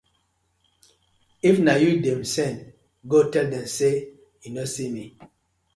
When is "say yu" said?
3.77-4.49